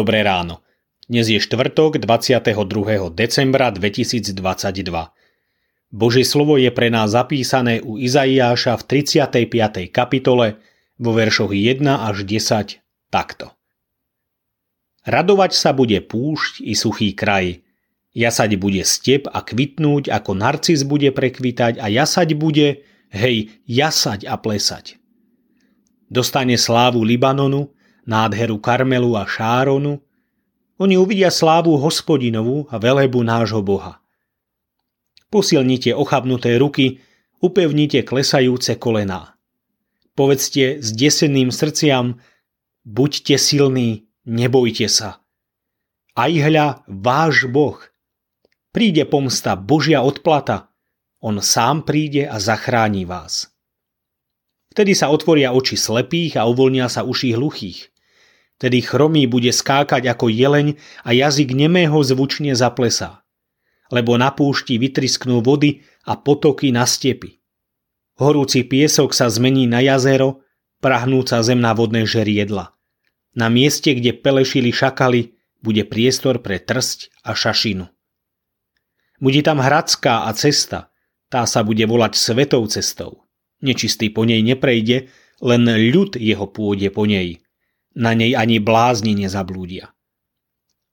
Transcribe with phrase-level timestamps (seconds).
[0.00, 0.64] Dobré ráno.
[1.12, 3.12] Dnes je štvrtok 22.
[3.12, 4.32] decembra 2022.
[5.92, 9.92] Božie slovo je pre nás zapísané u Izaiáša v 35.
[9.92, 10.56] kapitole
[10.96, 12.80] vo veršoch 1 až 10
[13.12, 13.52] takto.
[15.04, 17.60] Radovať sa bude púšť i suchý kraj.
[18.16, 24.40] Jasať bude step a kvitnúť, ako narcis bude prekvitať a jasať bude, hej, jasať a
[24.40, 24.96] plesať.
[26.08, 27.76] Dostane slávu Libanonu,
[28.06, 30.00] nádheru Karmelu a Šáronu,
[30.80, 34.00] oni uvidia slávu hospodinovú a velebu nášho Boha.
[35.28, 37.04] Posilnite ochabnuté ruky,
[37.44, 39.36] upevnite klesajúce kolená.
[40.16, 42.18] Povedzte s deseným srdciam,
[42.82, 45.20] buďte silní, nebojte sa.
[46.16, 47.78] Aj hľa váš Boh.
[48.72, 50.72] Príde pomsta Božia odplata,
[51.20, 53.52] on sám príde a zachráni vás.
[54.70, 57.90] Vtedy sa otvoria oči slepých a uvoľnia sa uši hluchých.
[58.60, 63.26] Tedy chromý bude skákať ako jeleň a jazyk nemého zvučne zaplesá.
[63.90, 67.42] Lebo na púšti vytrisknú vody a potoky na stepy.
[68.20, 70.44] Horúci piesok sa zmení na jazero,
[70.78, 72.76] prahnúca zem na vodné žeriedla.
[73.34, 75.34] Na mieste, kde pelešili šakali,
[75.64, 77.88] bude priestor pre trsť a šašinu.
[79.20, 80.92] Bude tam hradská a cesta,
[81.28, 83.29] tá sa bude volať svetou cestou.
[83.60, 87.40] Nečistý po nej neprejde, len ľud jeho pôjde po nej
[87.96, 89.90] na nej ani blázni nezablúdia.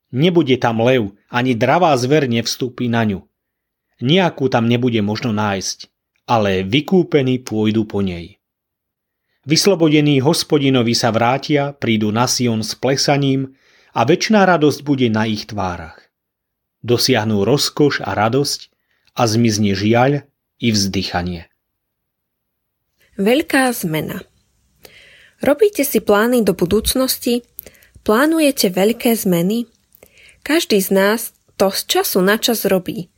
[0.09, 3.27] Nebude tam lev, ani dravá zver nevstúpi na ňu.
[3.99, 5.91] Nijakú tam nebude možno nájsť,
[6.29, 8.39] ale vykúpení pôjdu po nej.
[9.47, 13.55] Vyslobodení hospodinovi sa vrátia, prídu na Sion s plesaním
[13.95, 16.11] a väčšiná radosť bude na ich tvárach.
[16.83, 18.69] Dosiahnú rozkoš a radosť
[19.15, 20.27] a zmizne žiaľ
[20.59, 21.47] i vzdychanie.
[23.17, 24.21] Veľká zmena
[25.41, 27.41] Robíte si plány do budúcnosti?
[28.05, 29.65] Plánujete veľké zmeny?
[30.45, 33.09] Každý z nás to z času na čas robí.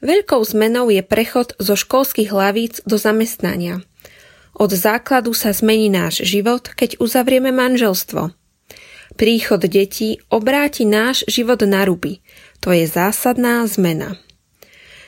[0.00, 3.84] Veľkou zmenou je prechod zo školských hlavíc do zamestnania.
[4.56, 8.32] Od základu sa zmení náš život, keď uzavrieme manželstvo.
[9.20, 12.24] Príchod detí obráti náš život na ruby.
[12.64, 14.23] To je zásadná zmena.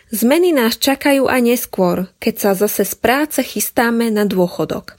[0.07, 4.95] Zmeny nás čakajú aj neskôr, keď sa zase z práce chystáme na dôchodok.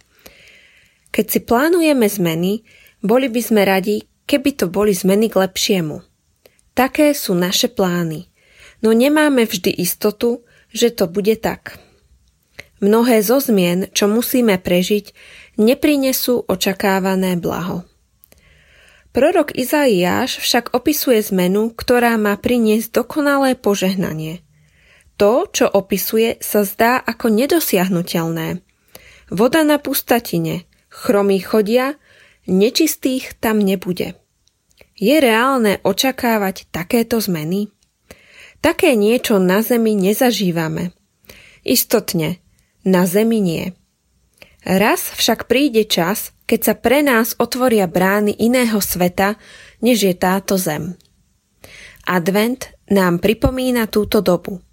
[1.16, 2.68] Keď si plánujeme zmeny,
[3.00, 6.04] boli by sme radi, keby to boli zmeny k lepšiemu.
[6.76, 8.28] Také sú naše plány,
[8.84, 10.44] no nemáme vždy istotu,
[10.76, 11.80] že to bude tak.
[12.84, 15.16] Mnohé zo zmien, čo musíme prežiť,
[15.58, 17.88] neprinesú očakávané blaho.
[19.16, 24.46] Prorok Izaiáš však opisuje zmenu, ktorá má priniesť dokonalé požehnanie.
[25.18, 28.62] To, čo opisuje, sa zdá ako nedosiahnutelné.
[29.34, 31.98] Voda na pustatine, chromí chodia,
[32.46, 34.16] nečistých tam nebude.
[34.98, 37.70] Je reálne očakávať takéto zmeny?
[38.62, 40.94] Také niečo na Zemi nezažívame.
[41.62, 42.42] Istotne,
[42.82, 43.78] na Zemi nie.
[44.66, 49.38] Raz však príde čas, keď sa pre nás otvoria brány iného sveta,
[49.86, 50.98] než je táto Zem.
[52.08, 54.64] Advent nám pripomína túto dobu.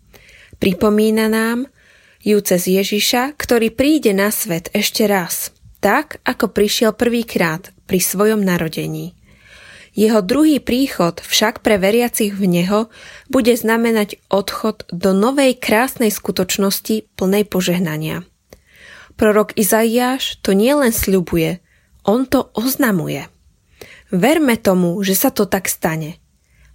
[0.59, 1.67] Pripomína nám
[2.25, 5.55] ju cez Ježiša, ktorý príde na svet ešte raz
[5.85, 9.13] tak, ako prišiel prvýkrát pri svojom narodení.
[9.93, 12.81] Jeho druhý príchod však pre veriacich v Neho
[13.29, 18.25] bude znamenať odchod do novej krásnej skutočnosti plnej požehnania.
[19.15, 21.63] Prorok Izaiáš to nielen sľubuje,
[22.03, 23.31] on to oznamuje.
[24.11, 26.19] Verme tomu, že sa to tak stane.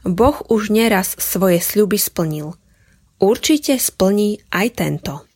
[0.07, 2.55] Boh už neraz svoje sľuby splnil.
[3.19, 5.27] Určite splní aj tento.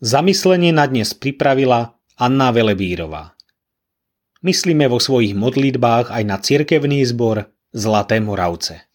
[0.00, 3.36] Zamyslenie na dnes pripravila Anna Velebírová.
[4.40, 7.44] Myslíme vo svojich modlitbách aj na cirkevný zbor
[7.76, 8.93] Zlaté Moravce.